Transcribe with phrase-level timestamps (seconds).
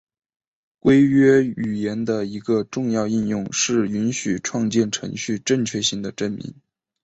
[0.79, 6.55] 规约语言的一个重要应用是允许创建程序正确性的证明。